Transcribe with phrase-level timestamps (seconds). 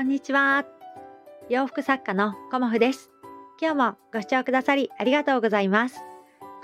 [0.00, 0.64] こんにちは。
[1.50, 3.10] 洋服作家のコモフです。
[3.60, 6.00] 今日もご視聴くださりありがとうございます。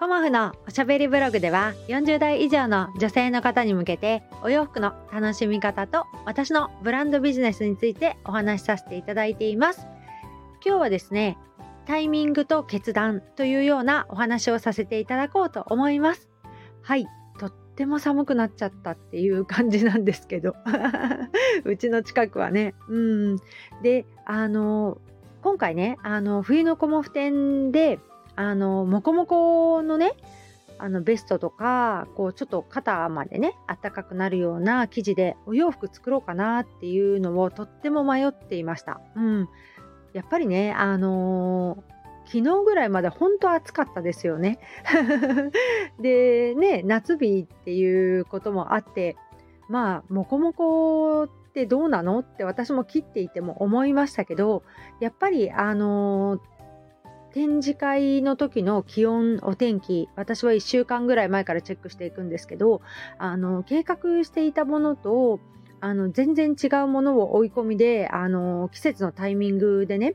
[0.00, 9.86] コモフのおしゃべりブログでは40代以上の女性の方に向けてお洋服の楽しみ方と私のブランドビジネスについてお話しさせていただいています。
[10.64, 11.36] 今日はですね、
[11.84, 16.30] タイミングと決断というようなお話をさせていただこうと思います。
[16.80, 17.06] はい、
[17.76, 20.56] っても寒くなっちゃったっていう感じなんですけど
[21.64, 22.74] うちの近くはね。
[22.88, 23.36] うん、
[23.82, 24.96] であの
[25.42, 27.98] 今回ねあの冬のコモフ展で
[28.34, 30.14] あのモコモコのね
[30.78, 39.02] あのベストとかこうちょっと肩までねあったかくなるような生地でお洋服作ろうかなっていうのをとっても迷っていました。
[39.16, 39.48] うん、
[40.14, 41.95] やっぱりね、あのー、
[42.26, 44.58] 昨日ぐらいまで本当暑かったですよね。
[46.00, 49.16] でね夏日っていうこともあって
[49.68, 54.62] まあモコモコってどうなのって私も切っていても思いましたけど
[55.00, 56.40] やっぱりあの、
[57.32, 62.80] 展示会の時の気温お天気私は1週間ぐらい前からチェックしていくんですけど
[63.18, 65.38] あの計画していたものと
[65.80, 70.14] あの全然違うものを追い込みであの季節のタイミングでね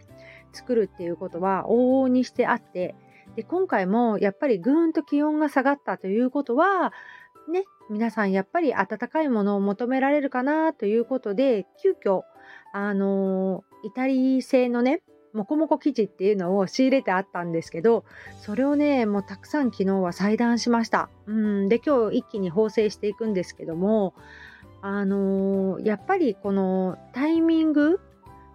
[0.51, 2.95] 作るっていうことは往々にしてあって
[3.35, 6.93] で今回もやっぱりぐーんと気温が下がったということは
[7.49, 12.21] ね皆さんやっぱり温かいものを求められるかなということで急遽
[12.73, 15.01] あのイタリー製のね
[15.33, 18.03] もこもこ生地っていうのを仕入れてあったんですけど
[18.41, 21.09] それをねもうたくさん昨日は裁断しました。
[21.25, 24.13] うんで今日一気に縫製していくんですけども
[24.81, 27.99] あのー、やっぱりこのタイミング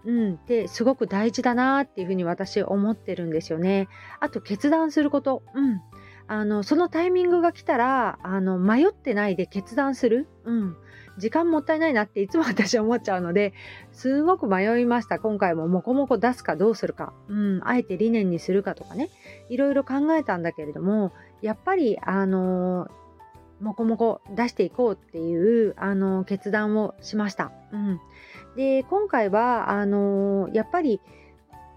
[0.06, 3.88] うん、ってすごく大事だなっていうふうに私思ってるんですよね。
[4.20, 5.82] あと決断すること、うん、
[6.28, 10.76] あのそのタイミングが来たらあの迷ってないで決断する、うん、
[11.18, 13.52] 時間もったいないなっていつも私は思っちゃうので
[13.90, 15.18] すごく迷いました。
[15.18, 19.10] 今回もモコモコ出すかどうするか、うん、あえて理念にするかとかね。
[19.48, 23.05] いろいろ考えたんだけれどもやっぱりあのー
[23.60, 27.52] もこもこ出していこうっていうあの決断をしました。
[27.72, 28.00] うん、
[28.56, 31.00] で今回はあのやっぱり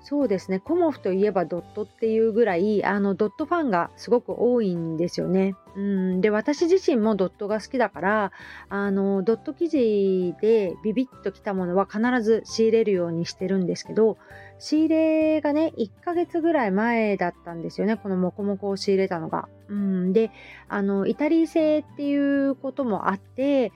[0.02, 5.56] そうですねコモフといえばドットっていうぐらいあのドットファンがすごく多いんですよね。
[5.76, 8.32] うん、で私自身もドットが好きだから
[8.70, 14.18] あのドット生地でビビッときたものは必ず仕入れるようにしてるんですけど
[14.58, 19.48] 仕入れがね1ヶ月ぐらい前だったんですよねこのモコモコを仕入れたのが。
[19.70, 20.32] うん、で
[20.68, 23.72] あのイタリー製っていうこともあって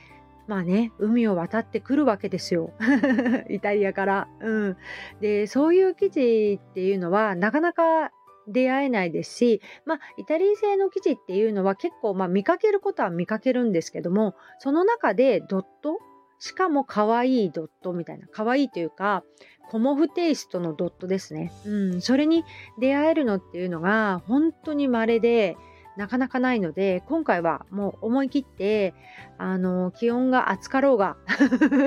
[0.48, 2.74] まあね、海を渡ってくるわけですよ。
[3.50, 4.28] イタリアから。
[4.42, 4.78] うん。
[5.22, 8.12] で、そういう生地っていうのはなかなか
[8.48, 16.00] 出会えないですし、まあ、イタリー製の生地っていうのは結構、まあ、見かけることは見かけるんですけども、その中でドット
[16.40, 19.24] しかも可愛いドットみたいな、可愛いというか、
[19.70, 21.54] コモフテイストのドットですね。
[21.66, 22.44] うん、それに
[22.80, 25.56] 出会えるのっていうのが本当に稀で、
[25.98, 28.94] なかなかないので今回はもう思い切って
[29.38, 31.18] あの気温が暑かろうが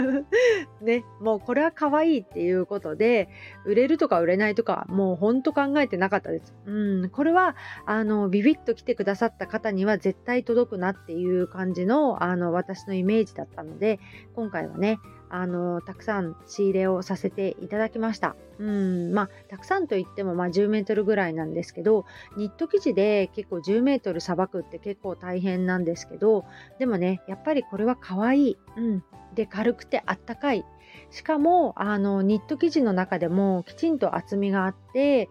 [0.81, 3.28] ねもうこれは可愛いっていうことで
[3.65, 6.55] 売れるとか売れないとかもうほんと考えてなかったです。
[6.66, 13.99] うんこれはあのビビッと来てくださった方には絶対届くなっていう感じのあの私のイメージだったので
[14.34, 14.99] 今回はね
[15.29, 18.37] あのたくさん仕入れをさせていただきました。
[18.59, 22.07] うんまあ、たくさんといっても、まあ、10メートルぐらいなんですけど
[22.39, 26.47] ニット生地で結構10メートルさばくって結構大変なんですけど
[26.79, 29.05] でもねやっぱりこれは可愛い、うん、
[29.35, 30.65] で軽くてあったかい。
[31.11, 35.29] しかもあのニット生地の中でもきちんと厚みがあって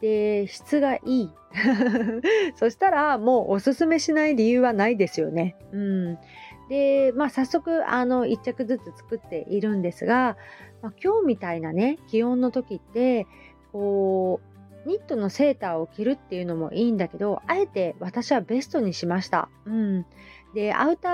[0.00, 1.30] で質がいい。
[2.56, 5.56] そしたらもうおすすめしない理由はないですよね。
[5.72, 6.18] うん。
[6.68, 10.36] で、まあ、早速あの1着ずつ作っているんですが、
[10.82, 13.26] まあ、今日みたいなね気温の時って
[13.72, 14.56] こう
[14.88, 19.48] ニットのセーターを着るっていうのもいいんだけどあえて私はベストにしました。
[19.66, 20.06] うん、
[20.54, 21.08] でアウタ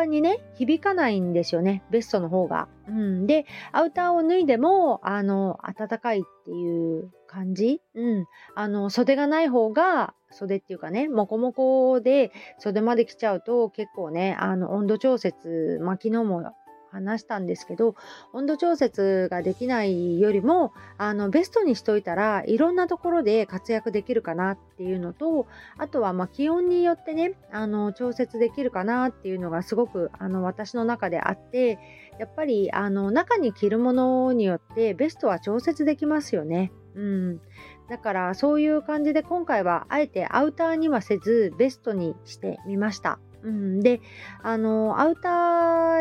[0.00, 2.68] ーにね響かないんですよねベストの方が。
[2.88, 16.52] うん、でアウターを脱いでもあの暖かいっていう感じ、うん、あの袖がない方が袖っていうかねもこもこで袖まで来ちゃうと結構ねあの温度調節、まあ、昨日も
[16.90, 17.94] 話したんですけど
[18.32, 25.46] 温度調節ができないよりもあのベストにしといたらいろんなところで活躍できるかなっていうのと
[25.78, 31.78] あとはま気温によってねあの調節できるかなっていうのがすごくあの私の中であって
[32.18, 36.72] やっぱりあの中に着るものによってベストは調節できますよね。
[36.94, 37.40] うん、
[37.88, 43.20] だからそういう感じで今回はあえてアウターにはせずベストにしてみました。
[43.42, 44.00] うん、で
[44.42, 45.28] あのアウタ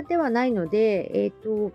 [0.03, 1.71] ーではないので、えっ、ー、と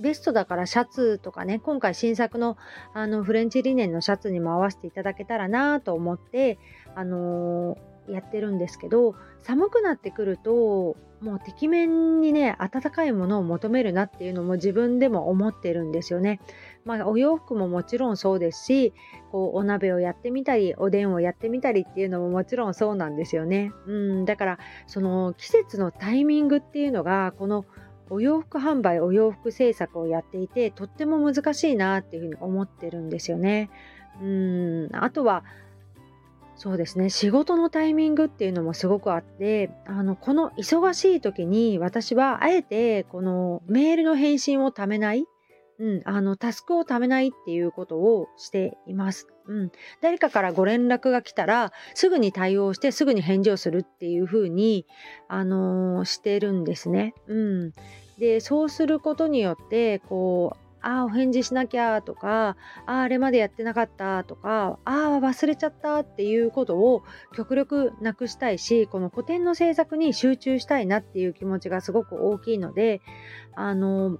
[0.00, 2.56] ベストだからシャツとかね今回新作の
[2.94, 6.58] あのフレンチリネンのシャツにも合わせていただけたらなと思って
[6.94, 16.40] あのーやってるんですけど寒くなってくるともうてきめんにね暖かいものを求めるなっていうのも自分でも思ってるんですよね。
[16.84, 18.94] まあ、お洋服ももちろんそうですし
[19.30, 23.72] こうお鍋をやってみたりおでんをやってみたりっていうのももちろんそうなんですよね。
[23.86, 27.66] うんだからその季節のタイミングっていうのがこの
[28.08, 33.70] お洋服販売お洋服制作をやっていてとっても難しいなっていうふうに思ってるんですよね。
[34.22, 35.44] うんあとは
[36.60, 45.24] そうですね仕事のタイミングっていうのもすごくあってあのこの忙しい時に私はあえてこのメールの返信をためない、
[45.78, 49.26] うん、あのタスクをためないっていうことをしています。
[49.46, 49.72] うん、
[50.02, 54.86] 誰かからご連絡が来たらすぐに対応してすぐに返事をするっていうふうに、
[55.28, 57.14] あのー、してるんですね。
[57.26, 57.72] うん、
[58.18, 62.56] でそうすることによってこうああ、お返事しなきゃとか、
[62.86, 67.02] ああ、あれまでやってなかったとか、ああ、忘れちゃったっていうことを
[67.34, 73.00] 極力なくしたいし、この古典の制作に集中したいなっていう気持ちがすごく大きいので、
[73.54, 74.18] あの、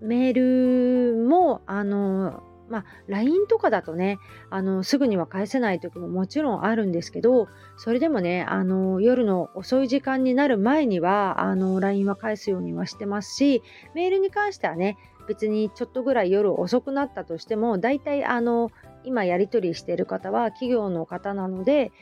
[0.00, 4.18] メールも、あの、まあ、LINE とかだとね
[4.48, 13.62] あのすぐには返せない時ももちろんあるんですけどそれでもねあの夜の遅い時間になる前にはあの LINE は返すようにはしてますし
[13.94, 14.96] メールに関してはね
[15.30, 18.72] 別にちょっとぐらい夜遅くなったとしても大体あの
[19.04, 21.92] 今やり取りしている方は企業の方なので、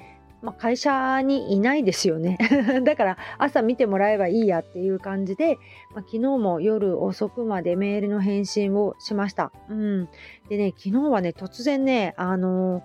[0.40, 2.38] まあ、会社にいないですよね
[2.84, 5.56] だから朝見てもらえばいいやっていう感じで、
[5.94, 9.52] まあ、昨日も夜遅くまでメールの返信をしました。
[9.68, 10.08] うん、
[10.48, 12.82] でね昨日はね突然ねあの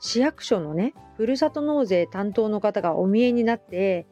[0.00, 4.08] 市役所のねふるさと納税担当の方がお見えになって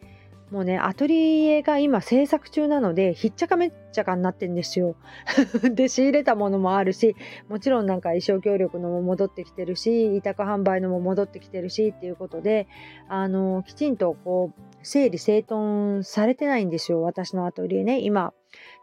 [0.50, 4.96] もうね、アトリエが今制作中なので、ひっちゃかめっちゃかになってんですよ。
[5.74, 7.16] で、仕入れたものもあるし、
[7.48, 12.66] もちろんなんか衣装協力のも戻ってきてるし、委託販売のも戻ってきてるしっていうことで、
[13.08, 18.32] あの、きちんとこう、整理整頓されてないんですよ、私のアトリエね、今。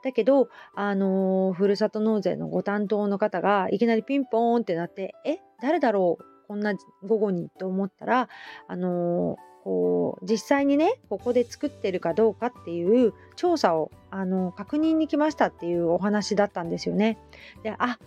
[0.03, 8.29] だけど、あのふるさと納税のご担当の方がいきなりピンポーンってなって、え、誰だろうこんな午後にと思ったら、
[8.67, 17.17] あのーこう実際にねここで作ってるかどうかっていう調査をあの確認に来ましたっていうお話だったんですよね。
[17.63, 17.97] であ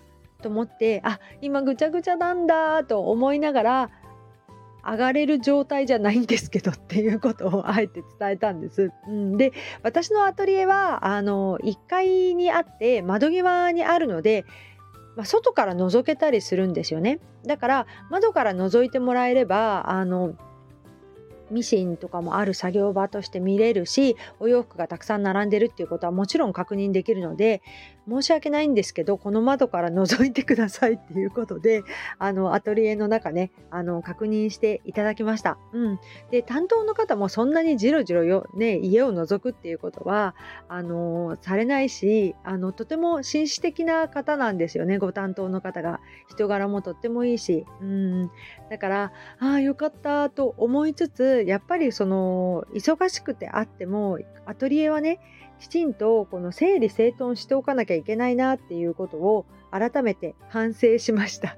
[0.40, 3.90] と思ってあ今ぐちゃぐちゃなんだと思いながら
[4.84, 8.93] 上がれる状態じゃないんですけどっていうことをあえて伝えたんです。
[9.08, 9.52] うん、で
[9.82, 14.44] 私のアトリエはあの1階にあって窓際にあるので
[15.16, 20.37] まあ、外から覗けたりするんですよねだから窓から覗いてもらえればあの
[21.50, 27.62] ミシンとかもある作業場として見れるしお洋服がたくさん並んでるっていうことはもちろん確認できるので
[28.08, 31.82] 申し訳ないんですけどこの窓から覗いてくださいっていうことで
[32.19, 35.58] あのアトリエの中ねあの確認していただきました。
[35.72, 36.00] うん、
[36.31, 40.34] で担当の方もそんなにじろじろよ、ね、家を覗くっていうことは
[40.69, 46.00] あのされないしあのとても紳士的な方なんですよねご担当の方が。
[46.28, 48.31] 人柄もとってもいいし、うん、
[48.70, 55.20] だからああよかったと思いつつやっぱりその忙しくてあってもアトリエはね
[55.60, 61.56] きちんとこの整理整頓しておかなきゃいけないなっていうことを改めて反省しました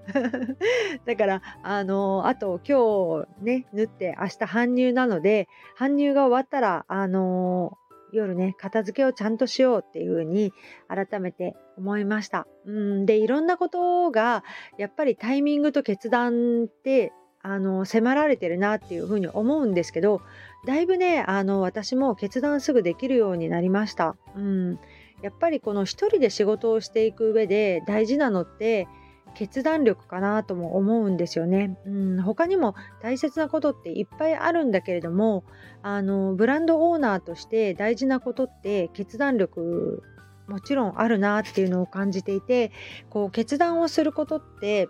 [1.06, 7.76] だからあのあと今日ね縫って明日搬入なので搬入が終わったらあの
[8.12, 10.52] 夜ね片付けをちゃんとしようっていうふうに
[10.88, 12.46] 改めて思いました。
[12.66, 14.42] うんでいろんなことが
[14.76, 20.20] やっぱりタイミングと決断ってあの迫られてるなっていうふうに思うんですけど
[20.66, 24.16] だいぶねあの私も決断すぐできるようになりました。
[24.36, 24.78] うん、
[25.22, 28.86] やっぱりこの一人で仕事をしていく上で大事なのって
[29.34, 31.78] 決断力かなとも思うんですよね。
[31.86, 35.44] うん、他にも大切なことっていっぱいあるんだけれども
[35.82, 40.02] あのブランドオーナーとして大事なことって決断力
[40.46, 42.72] もちろんあるなっていうのを感じていて
[43.08, 44.88] こう決断をすることって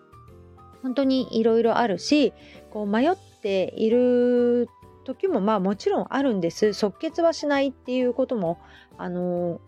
[0.82, 2.32] 本当にいろいろあるし
[2.70, 4.68] こう迷っている
[5.14, 6.72] 時もまあもちろんあるんです。
[6.72, 8.58] 即決はしないっていうことも
[8.96, 9.60] あの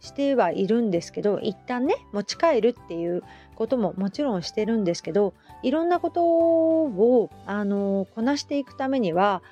[0.00, 3.22] してはいるんですけど一旦ね持ち帰るっていう
[3.54, 9.42] ことももちろんしてるんですけどいろんなことをあのこなしていくためには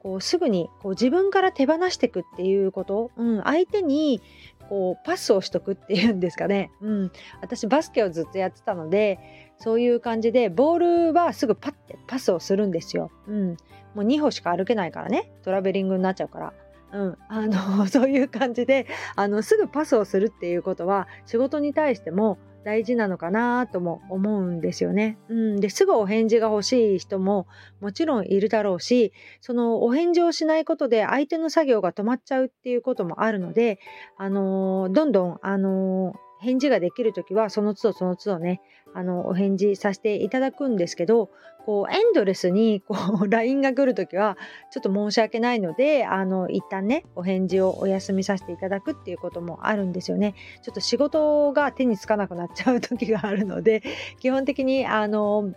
[0.00, 4.22] こうすぐにこう自分から手放していくっていうこと、うん、相手に
[4.68, 9.18] こうパスをしとくっていうんですかね、うん、私バスケをずっとやってたので
[9.58, 13.10] そういう感じでボールはすぐパッてパスをするんですよ。
[13.26, 13.56] うん、
[13.94, 16.52] もう2歩しか歩けないからねトラベリングになっちゃうから。
[16.90, 25.18] うん、あの そういう感じであのすぐパスをするっていうことは仕事に対しても大事なのかなとも思うんですよね。
[25.28, 27.46] うん、ですぐお返事が欲しい人も
[27.80, 33.78] もちろんいるだろうしそのお返事をしないことで相手の作業が止まっちゃうっていうこともあるので、
[34.16, 38.60] あの、どんどん、あのー返事ができる時はその都度その都度ね
[38.94, 41.30] あのお返事させていただくんですけど
[41.68, 44.38] こうエンドレスにこう LINE が来る時は
[44.70, 50.34] ちょっと申し訳ないのであの一旦ねお返事をお休みさせていただくっていうこともあるんですよね。
[50.62, 53.82] ちょっと仕事が手につかなくなっちゃう時があるので
[54.18, 55.52] 基本的にあの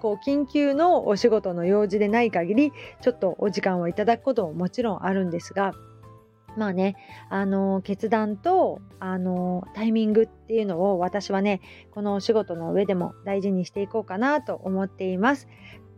[0.00, 2.72] こう緊急のお仕事の用事でない限り
[3.02, 5.72] ちょっとお時間をいただくことももちろんあるんですが
[6.56, 6.96] まあね、
[7.28, 11.60] あの決断とあのタイミングっていうのを私はね
[11.90, 15.48] このお仕事の上でも大事にしていこうかなと思っています。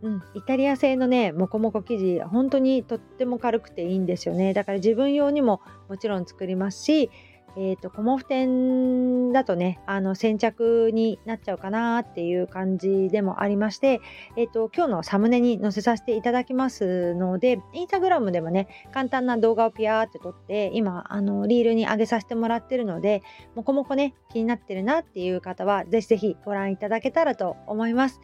[0.01, 7.09] うん、イタリア製のねモコモコ生地本当にとっても軽くていいんですよねだから自分用にももちろん作りますし
[7.55, 14.01] えーと、コモフ店だとねあの先着になっちゃうかなっていう感じでもありまして、
[14.35, 23.21] えーと、今日のサムネに載せさせていただきますのでインスタグラムでもね簡単な動画をピヤーって撮って今あのリールに上げさせてもらってるので
[23.55, 28.21] もこもこね気になってるなっていう方はぜひぜひご覧いただけたらと思います。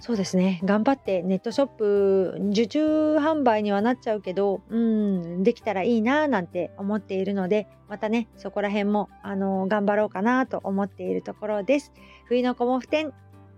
[0.00, 0.60] そうですね。
[0.64, 11.92] 頑張ってネットショップ受注販売にはなっちゃうけどうんできたらいいななんて思っているのでまたねそこら辺もあの頑張ろうかなと思っているところです。
[12.26, 13.12] 冬のコモフ展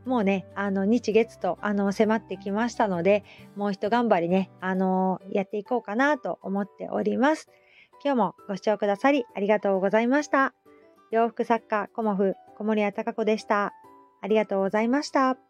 [0.06, 3.22] もうねあの日月とあの迫ってきましたので
[3.54, 7.48] もう一頑張りねあのやっていこうかなと思っております。
[8.02, 10.54] 今日もご視聴くださりありがとうございました。
[11.10, 13.74] 洋服作家コモフ小森屋隆子でした。
[14.22, 15.49] ありがとうございました。